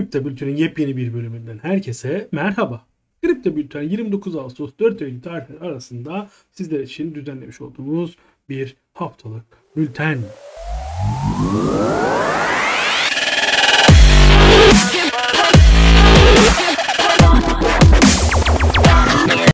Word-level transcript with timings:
Kripto 0.00 0.24
Bülten'in 0.24 0.56
yepyeni 0.56 0.96
bir 0.96 1.14
bölümünden 1.14 1.58
herkese 1.58 2.28
merhaba. 2.32 2.86
Kripto 3.22 3.56
Bülten 3.56 3.82
29 3.82 4.36
Ağustos 4.36 4.70
4 4.78 5.02
Eylül 5.02 5.22
tarihleri 5.22 5.60
arasında 5.60 6.28
sizler 6.50 6.80
için 6.80 7.14
düzenlemiş 7.14 7.60
olduğumuz 7.60 8.16
bir 8.48 8.76
haftalık 8.92 9.44
bülten. 9.76 10.18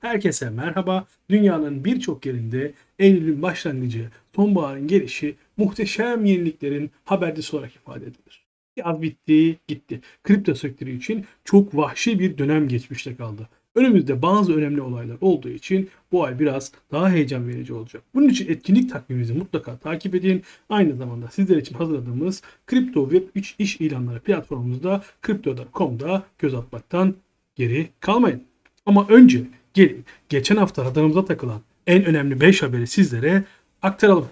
Herkese 0.02 0.50
merhaba. 0.50 1.06
Dünyanın 1.30 1.84
birçok 1.84 2.26
yerinde 2.26 2.72
Eylül'ün 2.98 3.42
başlangıcı, 3.42 4.08
sonbaharın 4.36 4.88
gelişi 4.88 5.36
muhteşem 5.56 6.24
yeniliklerin 6.24 6.90
habercisi 7.04 7.56
olarak 7.56 7.74
ifade 7.74 8.04
edilir. 8.04 8.45
Yaz 8.76 9.02
bitti, 9.02 9.58
gitti. 9.68 10.00
Kripto 10.24 10.54
sektörü 10.54 10.96
için 10.96 11.24
çok 11.44 11.76
vahşi 11.76 12.18
bir 12.18 12.38
dönem 12.38 12.68
geçmişte 12.68 13.16
kaldı. 13.16 13.48
Önümüzde 13.74 14.22
bazı 14.22 14.54
önemli 14.54 14.80
olaylar 14.80 15.16
olduğu 15.20 15.48
için 15.48 15.90
bu 16.12 16.24
ay 16.24 16.38
biraz 16.38 16.72
daha 16.92 17.10
heyecan 17.10 17.48
verici 17.48 17.72
olacak. 17.72 18.02
Bunun 18.14 18.28
için 18.28 18.48
etkinlik 18.48 18.90
takvimimizi 18.90 19.32
mutlaka 19.32 19.76
takip 19.78 20.14
edin. 20.14 20.42
Aynı 20.68 20.96
zamanda 20.96 21.28
sizler 21.28 21.56
için 21.56 21.74
hazırladığımız 21.74 22.42
Kripto 22.66 23.10
Web 23.10 23.28
3 23.34 23.54
iş 23.58 23.80
ilanları 23.80 24.20
platformumuzda 24.20 25.02
Crypto.com'da 25.26 26.22
göz 26.38 26.54
atmaktan 26.54 27.14
geri 27.54 27.88
kalmayın. 28.00 28.42
Ama 28.86 29.06
önce 29.08 29.42
gelin 29.74 30.04
geçen 30.28 30.56
hafta 30.56 30.84
radarımıza 30.84 31.24
takılan 31.24 31.60
en 31.86 32.04
önemli 32.04 32.40
5 32.40 32.62
haberi 32.62 32.86
sizlere 32.86 33.44
aktaralım. 33.82 34.28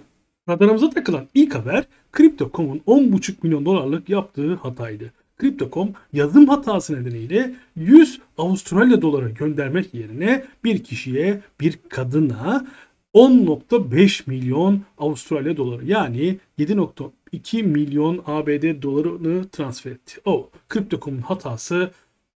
Radarımıza 0.49 0.91
takılan 0.91 1.29
ilk 1.35 1.55
haber 1.55 1.85
Crypto.com'un 2.17 2.79
10,5 2.87 3.35
milyon 3.43 3.65
dolarlık 3.65 4.09
yaptığı 4.09 4.55
hataydı. 4.55 5.13
Crypto.com 5.41 5.93
yazım 6.13 6.49
hatası 6.49 7.03
nedeniyle 7.03 7.55
100 7.77 8.21
Avustralya 8.39 9.03
doları 9.03 9.31
göndermek 9.31 9.95
yerine 9.95 10.45
bir 10.65 10.85
kişiye, 10.85 11.41
bir 11.61 11.79
kadına 11.89 12.67
10.5 13.15 14.23
milyon 14.27 14.81
Avustralya 14.99 15.57
doları 15.57 15.87
yani 15.87 16.39
7.2 16.59 17.63
milyon 17.63 18.23
ABD 18.27 18.83
dolarını 18.83 19.49
transfer 19.49 19.91
etti. 19.91 20.21
O 20.25 20.51
Crypto.com'un 20.73 21.21
hatası 21.21 21.91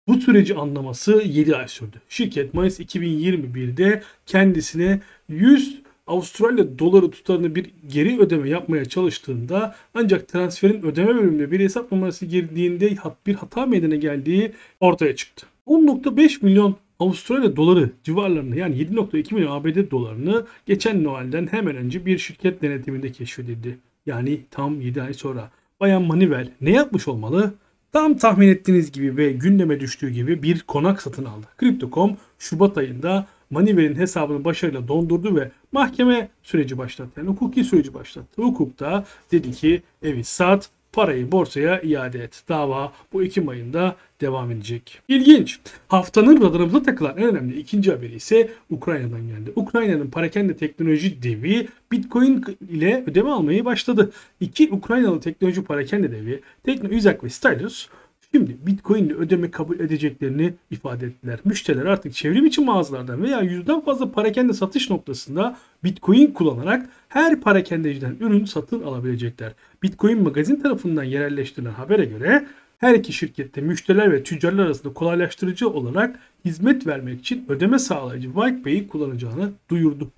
bu 0.09 0.21
süreci 0.21 0.55
anlaması 0.55 1.13
7 1.13 1.57
ay 1.57 1.69
sürdü. 1.69 2.01
Şirket 2.09 2.55
Mayıs 2.55 2.81
2021'de 2.81 4.03
kendisine 4.27 5.01
100 5.29 5.86
Avustralya 6.07 6.79
doları 6.79 7.11
tutarını 7.11 7.55
bir 7.55 7.71
geri 7.89 8.21
ödeme 8.21 8.49
yapmaya 8.49 8.85
çalıştığında 8.85 9.75
ancak 9.95 10.29
transferin 10.29 10.83
ödeme 10.83 11.15
bölümünde 11.15 11.51
bir 11.51 11.61
hesap 11.61 11.93
numarası 11.93 12.27
girdiğinde 12.27 12.97
bir 13.27 13.35
hata 13.35 13.67
meydana 13.67 13.95
geldiği 13.97 14.53
ortaya 14.81 15.17
çıktı. 15.17 15.47
10.5 15.67 16.45
milyon 16.45 16.77
Avustralya 16.99 17.57
doları 17.57 17.91
civarlarında 18.05 18.57
yani 18.57 18.77
7.2 18.77 19.35
milyon 19.35 19.53
ABD 19.53 19.91
dolarını 19.91 20.47
geçen 20.67 21.05
Noel'den 21.05 21.47
hemen 21.47 21.77
önce 21.77 22.07
bir 22.07 22.19
şirket 22.19 22.63
denetiminde 22.63 23.13
keşfedildi. 23.13 23.79
Yani 24.07 24.41
tam 24.51 24.81
7 24.81 25.03
ay 25.03 25.15
sonra. 25.15 25.51
Bayan 25.81 26.03
Manivel 26.03 26.51
ne 26.61 26.71
yapmış 26.71 27.09
olmalı? 27.09 27.55
Tam 27.93 28.17
tahmin 28.17 28.49
ettiğiniz 28.49 28.93
gibi 28.93 29.17
ve 29.17 29.33
gündeme 29.33 29.81
düştüğü 29.81 30.11
gibi 30.11 30.43
bir 30.43 30.61
konak 30.61 31.03
satın 31.03 31.25
aldı. 31.25 31.47
Crypto.com 31.61 32.17
Şubat 32.39 32.79
ayında 32.79 33.27
Manivel'in 33.51 33.95
hesabını 33.95 34.45
başarıyla 34.45 34.89
dondurdu 34.89 35.37
ve 35.37 35.51
mahkeme 35.73 36.29
süreci 36.43 36.79
başlattı. 36.79 37.13
Yani 37.17 37.29
hukuki 37.29 37.65
süreci 37.65 37.95
başlattı. 37.95 38.43
Hukukta 38.43 39.05
dedi 39.33 39.53
ki 39.53 39.83
evi 40.03 40.25
sat, 40.25 40.71
parayı 40.97 41.33
borsaya 41.33 41.81
iade 41.81 42.19
et. 42.19 42.43
Dava 42.49 42.93
bu 43.13 43.23
Ekim 43.23 43.49
ayında 43.49 43.97
devam 44.21 44.51
edecek. 44.51 45.01
İlginç. 45.09 45.59
Haftanın 45.89 46.43
radarımıza 46.43 46.83
takılan 46.83 47.17
en 47.17 47.25
önemli 47.25 47.59
ikinci 47.59 47.91
haberi 47.91 48.15
ise 48.15 48.51
Ukrayna'dan 48.71 49.27
geldi. 49.29 49.53
Ukrayna'nın 49.57 50.11
parakende 50.11 50.57
teknoloji 50.57 51.23
devi 51.23 51.69
Bitcoin 51.93 52.45
ile 52.71 53.05
ödeme 53.07 53.31
almayı 53.31 53.65
başladı. 53.65 54.13
İki 54.41 54.69
Ukraynalı 54.73 55.21
teknoloji 55.21 55.65
parakende 55.65 56.13
devi 56.13 56.41
Tekno 56.65 56.89
Isaac 56.89 57.25
ve 57.25 57.29
Stylus 57.29 57.89
Şimdi 58.37 58.57
Bitcoin 58.67 59.05
ile 59.05 59.15
ödeme 59.15 59.51
kabul 59.51 59.81
edeceklerini 59.81 60.55
ifade 60.71 61.07
ettiler. 61.07 61.39
Müşteriler 61.45 61.87
artık 61.87 62.15
çevrim 62.15 62.47
içi 62.47 62.61
mağazalardan 62.61 63.23
veya 63.23 63.41
yüzden 63.41 63.81
fazla 63.81 64.13
parakende 64.13 64.53
satış 64.53 64.91
noktasında 64.91 65.57
Bitcoin 65.85 66.27
kullanarak 66.27 66.89
her 67.09 67.41
parakendeciden 67.41 68.17
ürün 68.21 68.45
satın 68.45 68.83
alabilecekler. 68.83 69.53
Bitcoin 69.83 70.23
magazin 70.23 70.57
tarafından 70.57 71.05
yerelleştirilen 71.05 71.71
habere 71.71 72.05
göre 72.05 72.47
her 72.79 72.95
iki 72.95 73.13
şirkette 73.13 73.61
müşteriler 73.61 74.13
ve 74.13 74.23
tüccarlar 74.23 74.67
arasında 74.67 74.95
kolaylaştırıcı 74.95 75.69
olarak 75.69 76.19
hizmet 76.45 76.87
vermek 76.87 77.21
için 77.21 77.45
ödeme 77.49 77.79
sağlayıcı 77.79 78.33
WhitePay'i 78.33 78.89
kullanacağını 78.89 79.53
duyurdu. 79.71 80.11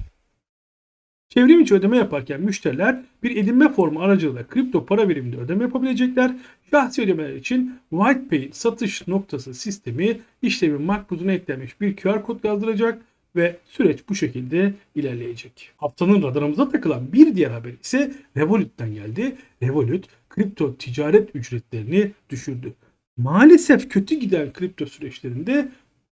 Çevrim 1.28 1.60
içi 1.60 1.74
ödeme 1.74 1.96
yaparken 1.96 2.40
müşteriler 2.40 3.02
bir 3.22 3.36
edinme 3.36 3.72
formu 3.72 4.00
aracılığıyla 4.00 4.46
kripto 4.46 4.86
para 4.86 5.08
biriminde 5.08 5.36
ödeme 5.36 5.64
yapabilecekler. 5.64 6.36
Şahsi 6.70 7.02
ödemeler 7.02 7.34
için 7.34 7.74
WhitePay 7.90 8.50
satış 8.52 9.08
noktası 9.08 9.54
sistemi 9.54 10.20
işlemin 10.42 10.82
makbuzuna 10.82 11.32
eklenmiş 11.32 11.80
bir 11.80 11.96
QR 11.96 12.22
kod 12.22 12.44
yazdıracak 12.44 13.02
ve 13.36 13.56
süreç 13.64 13.98
bu 14.08 14.14
şekilde 14.14 14.74
ilerleyecek. 14.94 15.70
Haftanın 15.76 16.22
radarımıza 16.22 16.68
takılan 16.68 17.12
bir 17.12 17.36
diğer 17.36 17.50
haber 17.50 17.72
ise 17.82 18.12
Revolut'tan 18.36 18.94
geldi. 18.94 19.36
Revolut 19.62 20.06
kripto 20.28 20.76
ticaret 20.76 21.36
ücretlerini 21.36 22.10
düşürdü. 22.30 22.74
Maalesef 23.16 23.90
kötü 23.90 24.14
giden 24.14 24.52
kripto 24.52 24.86
süreçlerinde 24.86 25.68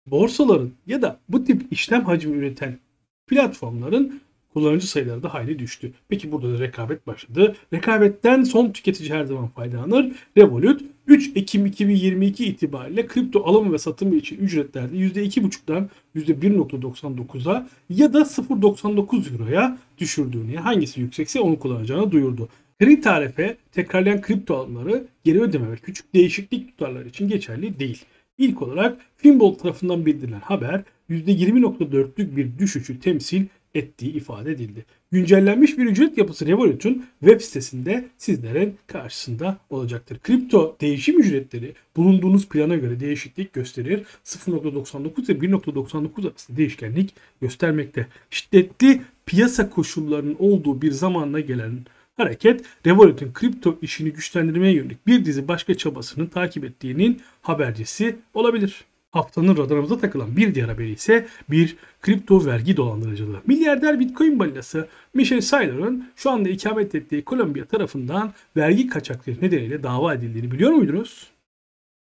borsaların 0.08 0.72
ya 0.88 1.02
da 1.02 1.20
bu 1.30 1.44
tip 1.44 1.62
işlem 1.72 2.06
hacmi 2.06 2.38
üreten 2.38 2.78
platformların 3.28 4.22
kullanıcı 4.54 4.88
sayıları 4.88 5.24
da 5.24 5.34
hayli 5.34 5.60
düştü. 5.60 5.92
Peki 6.10 6.32
burada 6.32 6.54
da 6.54 6.60
rekabet 6.60 7.08
başladı. 7.08 7.56
Rekabetten 7.74 8.44
son 8.44 8.72
tüketici 8.72 9.10
her 9.10 9.26
zaman 9.26 9.48
faydalanır. 9.48 10.12
Revolut 10.38 10.82
3 11.08 11.32
Ekim 11.36 11.66
2022 11.66 12.46
itibariyle 12.46 13.06
kripto 13.06 13.44
alım 13.46 13.74
ve 13.74 13.78
satımı 13.78 14.16
için 14.16 14.38
ücretlerde 14.38 14.96
%2,5'dan 14.98 15.90
%1.99'a 16.16 17.68
ya 17.90 18.14
da 18.14 18.20
0.99 18.20 19.34
Euro'ya 19.34 19.78
düşürdüğünü 19.98 20.56
hangisi 20.56 21.02
yüksekse 21.02 21.40
onu 21.40 21.60
kullanacağını 21.60 22.12
duyurdu. 22.12 22.50
Kredi 22.80 23.02
tarife 23.02 23.58
tekrarlayan 23.72 24.22
kripto 24.22 24.56
alımları 24.56 25.08
geri 25.24 25.42
ödeme 25.42 25.72
ve 25.72 25.76
küçük 25.76 26.14
değişiklik 26.14 26.68
tutarları 26.68 27.08
için 27.08 27.30
geçerli 27.30 27.80
değil. 27.80 28.06
İlk 28.38 28.62
olarak 28.62 28.98
Finbolt 29.18 29.60
tarafından 29.62 30.06
bildirilen 30.06 30.40
haber 30.40 30.84
%20.4'lük 31.10 32.36
bir 32.36 32.58
düşüşü 32.60 33.00
temsil 33.00 33.46
ettiği 33.76 34.14
ifade 34.14 34.52
edildi. 34.52 34.86
Güncellenmiş 35.12 35.78
bir 35.78 35.86
ücret 35.86 36.18
yapısı 36.18 36.48
Revolut'un 36.48 37.06
web 37.20 37.42
sitesinde 37.42 38.06
sizlerin 38.18 38.78
karşısında 38.88 39.58
olacaktır. 39.70 40.20
Kripto 40.20 40.78
değişim 40.82 41.20
ücretleri 41.20 41.74
bulunduğunuz 41.96 42.50
plana 42.50 42.76
göre 42.76 43.00
değişiklik 43.00 43.54
gösterir. 43.54 44.04
0.99 44.26 45.32
ile 45.32 45.40
1.99 45.40 46.28
arasında 46.30 46.58
değişkenlik 46.58 47.14
göstermekte. 47.42 48.08
Şiddetli 48.30 49.02
piyasa 49.26 49.70
koşullarının 49.70 50.36
olduğu 50.40 50.82
bir 50.82 50.92
zamanla 50.92 51.40
gelen 51.40 51.80
hareket 52.18 52.66
Revolut'un 52.86 53.34
kripto 53.34 53.78
işini 53.82 54.12
güçlendirmeye 54.12 54.74
yönelik 54.74 55.08
bir 55.08 55.26
dizi 55.26 55.48
başka 55.48 55.74
çabasını 55.74 56.30
takip 56.30 56.64
ettiğinin 56.64 57.22
habercisi 57.42 58.16
olabilir. 58.34 58.86
Haftanın 59.12 59.58
radarımıza 59.58 59.98
takılan 59.98 60.38
bir 60.38 60.56
diğer 60.56 60.68
haberi 60.68 60.92
ise 60.92 61.28
bir 61.50 61.76
kripto 62.02 62.46
vergi 62.46 62.78
dolandırıcılığı. 62.78 63.42
Milyarder 63.48 64.00
Bitcoin 64.00 64.40
balinası 64.40 64.88
Michelle 65.14 65.42
Saylor'ın 65.42 66.10
şu 66.16 66.32
anda 66.32 66.50
ikamet 66.50 66.96
ettiği 66.96 67.24
Kolombiya 67.24 67.66
tarafından 67.66 68.34
vergi 68.58 68.88
kaçakları 68.88 69.42
nedeniyle 69.42 69.84
dava 69.84 70.14
edildiğini 70.14 70.52
biliyor 70.52 70.72
muydunuz? 70.72 71.32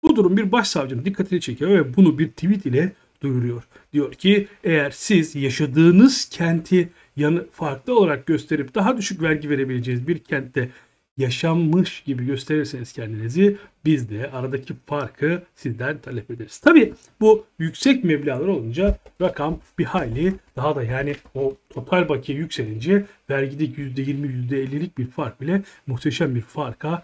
Bu 0.04 0.16
durum 0.16 0.38
bir 0.38 0.52
başsavcının 0.52 1.06
dikkatini 1.06 1.42
çekiyor 1.42 1.72
ve 1.72 1.96
bunu 1.96 2.20
bir 2.20 2.28
tweet 2.28 2.66
ile 2.66 2.94
duyuruyor. 3.22 3.64
Diyor 3.94 4.14
ki 4.14 4.48
eğer 4.64 4.92
siz 4.92 5.36
yaşadığınız 5.36 6.30
kenti 6.30 6.90
yanı 7.16 7.46
farklı 7.52 8.00
olarak 8.00 8.26
gösterip 8.26 8.76
daha 8.76 8.98
düşük 8.98 9.22
vergi 9.22 9.50
verebileceğiniz 9.50 10.08
bir 10.08 10.20
kentte 10.20 10.70
yaşanmış 11.18 12.04
gibi 12.04 12.26
gösterirseniz 12.26 12.94
kendinizi 12.94 13.58
biz 13.86 14.10
de 14.10 14.32
aradaki 14.32 14.74
farkı 14.86 15.44
sizden 15.56 15.98
talep 15.98 16.32
ederiz. 16.32 16.58
Tabi 16.60 16.94
bu 17.22 17.46
yüksek 17.60 18.04
meblağlar 18.04 18.48
olunca 18.48 18.98
rakam 19.22 19.60
bir 19.80 19.86
hayli 19.86 20.34
daha 20.56 20.76
da 20.76 20.84
yani 20.84 21.16
o 21.36 21.56
total 21.70 22.10
bakiye 22.10 22.38
yükselince 22.38 23.06
vergideki 23.30 23.82
%20 23.82 24.50
%50'lik 24.50 24.98
bir 24.98 25.08
fark 25.08 25.42
bile 25.42 25.62
muhteşem 25.88 26.36
bir 26.36 26.42
farka 26.42 27.04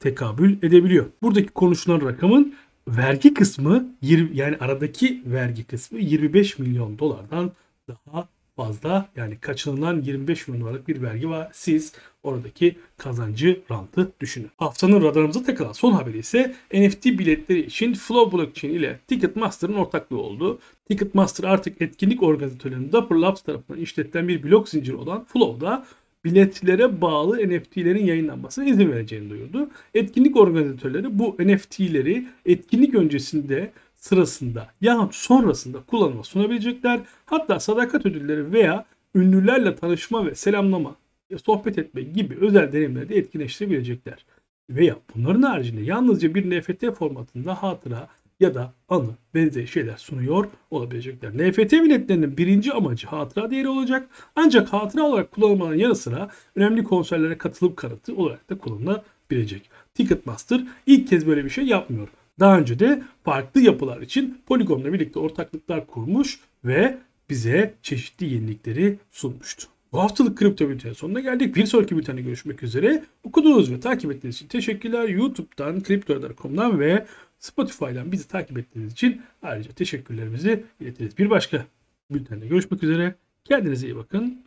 tekabül 0.00 0.56
edebiliyor. 0.62 1.06
Buradaki 1.22 1.48
konuşulan 1.48 2.00
rakamın 2.00 2.54
vergi 2.88 3.34
kısmı 3.34 3.88
yani 4.32 4.56
aradaki 4.60 5.22
vergi 5.26 5.64
kısmı 5.64 5.98
25 5.98 6.58
milyon 6.58 6.98
dolardan 6.98 7.52
daha 7.88 8.28
fazla 8.56 9.08
yani 9.16 9.38
kaçınılan 9.38 10.00
25 10.00 10.48
milyon 10.48 10.64
dolarlık 10.64 10.88
bir 10.88 11.02
vergi 11.02 11.28
var. 11.28 11.50
Siz 11.52 11.92
oradaki 12.22 12.76
kazancı 12.96 13.60
rantı 13.70 14.12
düşünün. 14.20 14.50
Haftanın 14.56 15.02
radarımıza 15.02 15.42
takılan 15.42 15.72
son 15.72 15.92
haberi 15.92 16.18
ise 16.18 16.54
NFT 16.74 17.06
biletleri 17.06 17.66
için 17.66 17.94
Flow 17.94 18.38
Blockchain 18.38 18.74
ile 18.74 19.00
Ticketmaster'ın 19.08 19.74
ortaklığı 19.74 20.20
oldu. 20.20 20.58
Ticketmaster 20.88 21.44
artık 21.44 21.82
etkinlik 21.82 22.22
organizatörlerinin 22.22 22.92
Dapper 22.92 23.16
Labs 23.16 23.42
tarafından 23.42 23.80
işletilen 23.80 24.28
bir 24.28 24.42
blok 24.42 24.68
zinciri 24.68 24.96
olan 24.96 25.24
Flow'da 25.24 25.86
biletlere 26.24 27.00
bağlı 27.00 27.48
NFT'lerin 27.48 28.06
yayınlanmasına 28.06 28.64
izin 28.64 28.92
vereceğini 28.92 29.30
duyurdu. 29.30 29.70
Etkinlik 29.94 30.36
organizatörleri 30.36 31.18
bu 31.18 31.36
NFT'leri 31.40 32.26
etkinlik 32.46 32.94
öncesinde 32.94 33.72
sırasında 34.02 34.68
yahut 34.80 35.14
sonrasında 35.14 35.78
kullanıma 35.86 36.24
sunabilecekler. 36.24 37.00
Hatta 37.26 37.60
sadakat 37.60 38.06
ödülleri 38.06 38.52
veya 38.52 38.84
ünlülerle 39.14 39.76
tanışma 39.76 40.26
ve 40.26 40.34
selamlama, 40.34 40.96
sohbet 41.44 41.78
etme 41.78 42.02
gibi 42.02 42.36
özel 42.40 42.72
deneyimleri 42.72 43.18
etkinleştirebilecekler. 43.18 44.24
Veya 44.70 44.96
bunların 45.14 45.42
haricinde 45.42 45.80
yalnızca 45.80 46.34
bir 46.34 46.58
NFT 46.58 46.94
formatında 46.98 47.62
hatıra 47.62 48.08
ya 48.40 48.54
da 48.54 48.72
anı 48.88 49.10
benzeri 49.34 49.68
şeyler 49.68 49.96
sunuyor 49.96 50.48
olabilecekler. 50.70 51.30
NFT 51.30 51.72
biletlerinin 51.72 52.36
birinci 52.36 52.72
amacı 52.72 53.06
hatıra 53.06 53.50
değeri 53.50 53.68
olacak. 53.68 54.08
Ancak 54.36 54.72
hatıra 54.72 55.02
olarak 55.02 55.30
kullanılmanın 55.30 55.76
yanı 55.76 55.94
sıra 55.94 56.30
önemli 56.56 56.84
konserlere 56.84 57.38
katılım 57.38 57.74
kanıtı 57.74 58.16
olarak 58.16 58.50
da 58.50 58.58
kullanılabilecek. 58.58 59.70
Ticketmaster 59.94 60.64
ilk 60.86 61.08
kez 61.08 61.26
böyle 61.26 61.44
bir 61.44 61.50
şey 61.50 61.64
yapmıyor. 61.64 62.08
Daha 62.40 62.58
önce 62.58 62.78
de 62.78 63.02
farklı 63.24 63.60
yapılar 63.60 64.00
için 64.00 64.42
Polygon'la 64.46 64.92
birlikte 64.92 65.18
ortaklıklar 65.18 65.86
kurmuş 65.86 66.40
ve 66.64 66.98
bize 67.30 67.74
çeşitli 67.82 68.34
yenilikleri 68.34 68.98
sunmuştu. 69.10 69.66
Bu 69.92 70.00
haftalık 70.00 70.38
kripto 70.38 70.68
bültenin 70.68 70.92
sonuna 70.92 71.20
geldik. 71.20 71.56
Bir 71.56 71.66
sonraki 71.66 71.96
bültende 71.96 72.22
görüşmek 72.22 72.62
üzere. 72.62 73.04
Okuduğunuz 73.24 73.72
ve 73.72 73.80
takip 73.80 74.12
ettiğiniz 74.12 74.36
için 74.36 74.46
teşekkürler. 74.46 75.08
YouTube'dan, 75.08 75.80
Crypto.com'dan 75.80 76.80
ve 76.80 77.06
Spotify'dan 77.38 78.12
bizi 78.12 78.28
takip 78.28 78.58
ettiğiniz 78.58 78.92
için 78.92 79.22
ayrıca 79.42 79.72
teşekkürlerimizi 79.72 80.64
iletiriz. 80.80 81.18
Bir 81.18 81.30
başka 81.30 81.66
bültende 82.10 82.46
görüşmek 82.46 82.82
üzere. 82.82 83.14
Kendinize 83.44 83.86
iyi 83.86 83.96
bakın. 83.96 84.42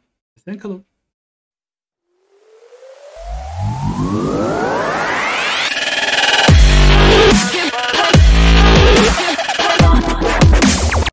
Sen 0.45 0.57
kalın. 0.57 0.85